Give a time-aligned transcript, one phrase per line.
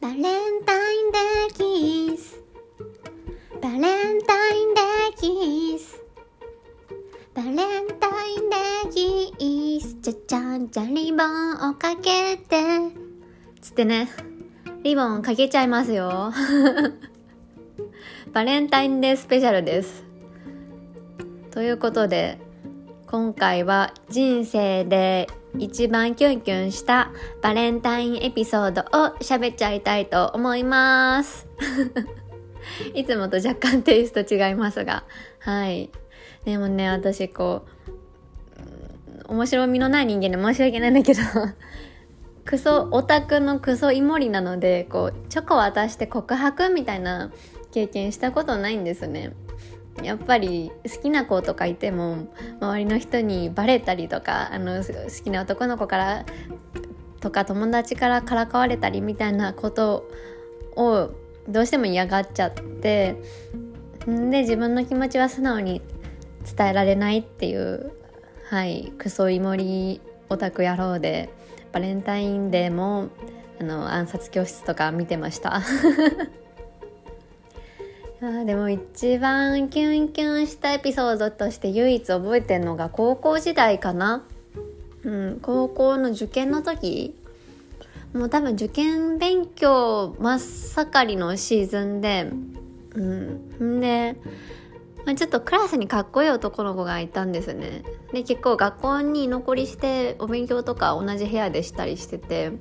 [0.00, 0.18] バレン
[0.64, 2.42] タインデーキス。
[3.60, 6.02] バレンタインデーキス。
[7.34, 7.54] バレン
[8.00, 9.98] タインデーキース。
[10.00, 12.56] じゃじゃんじゃリボンをかけて。
[13.60, 14.08] つってね。
[14.84, 16.32] リボンかけちゃいますよ。
[18.32, 20.02] バレンタインデースペシャルです。
[21.50, 22.38] ということで
[23.10, 25.26] 今回は人生で
[25.58, 27.10] 一番キュンキュンした
[27.42, 31.48] バレンタインエピソードを喋っちゃいたいと思います。
[32.94, 35.02] いつもと若干テイスト違いますが。
[35.40, 35.90] はい。
[36.44, 37.66] でもね私こ
[39.26, 41.20] う面白みのない人間で申し訳ないんだけど。
[42.46, 47.32] クソオタクのクソイモリなのでこうチョコ渡して告白みたいな
[47.72, 49.32] 経験したことないんですね。
[50.02, 52.28] やっぱり好きな子とかいても
[52.60, 56.26] 周りの人にバレたりとかあの好きな男の子から
[57.20, 60.08] とか友達からからかわれたりみたいなこと
[60.76, 61.10] を
[61.48, 63.16] どうしても嫌がっちゃって
[64.06, 65.82] で自分の気持ちは素直に
[66.56, 67.92] 伝えられないっていう
[68.48, 71.28] はいクソイモリオタク野郎で
[71.72, 73.08] バレンタインデーも
[73.60, 75.62] あの暗殺教室とか見てました。
[78.22, 84.24] あでも一番キュンキュンしたエピソードとして唯一覚えてるのが高校時代かな、
[85.04, 87.14] うん、高校の受験の時。
[88.12, 92.30] もう多分受験勉強真っ盛りのシーズンで。
[92.94, 94.16] うんで、
[95.06, 97.84] まあ、ちょっとクラスにかっこいい男の子がいたんですね。
[98.12, 102.52] で結構学校に居残りしてお勉強とか同じ部屋でしたりしてて。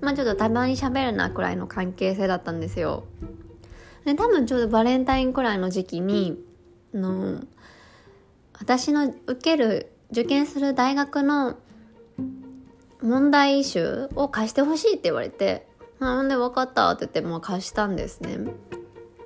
[0.00, 3.04] まあちょっとたまに喋るなくらいの関係性だったんですよ。
[4.04, 6.38] で多分ちょうどバレンタインくらいの時期に、
[6.94, 7.40] あの
[8.58, 11.56] 私の受ける受験する大学の
[13.02, 15.66] 問題集を貸してほしいって言われて
[15.98, 18.38] 「なんで分かった?」って言ってもう貸したんですね。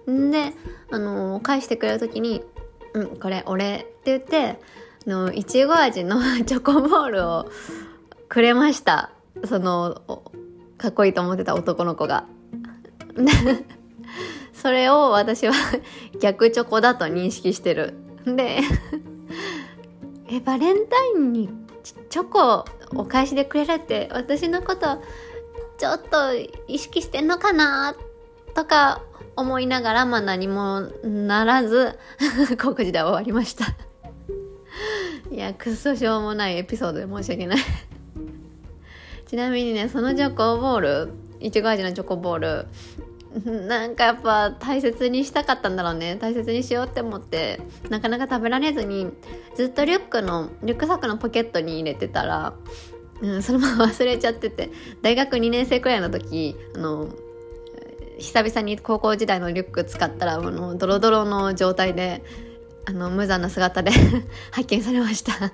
[0.06, 0.54] で、
[0.90, 2.42] あの返してくれる時に
[2.94, 4.60] 「うんこれ俺」って言って
[5.06, 7.50] のいちご味のチョコボールを
[8.28, 9.10] くれました
[9.44, 10.22] その
[10.76, 12.24] かっこいいと思ってた男の子が。
[14.60, 15.54] それを私は
[16.20, 17.94] 逆チョコだと認識してる。
[18.24, 18.60] で
[20.30, 21.48] え、バレンタインに
[22.10, 22.64] チョコ
[22.94, 25.00] お返しでくれるって私のこと
[25.78, 26.34] ちょっと
[26.66, 27.94] 意識してんのかな
[28.54, 29.02] とか
[29.36, 31.98] 思いながらまあ何もならず
[32.60, 33.64] 高校時代終わりました
[35.30, 37.58] いやくっそしょうもないエピソードで申し訳ない
[39.26, 42.66] ちなみにねそのチョコボールいちご味のチョコボール
[43.66, 46.16] なんかやっぱ大切にしたかったんだろうね。
[46.16, 49.08] 大切にしようって思ってなかなか食べられずに
[49.54, 52.54] ずっとリュックのリュックサックのポケットに入れてたら、
[53.20, 54.70] うん、そのまま忘れちゃってて
[55.02, 57.08] 大学2年生くらいの時あの
[58.18, 62.24] 久々に高校時代のリュック使ったらあのドロドロの状態で
[62.86, 63.90] あの無残な姿で
[64.50, 65.52] 発見されました。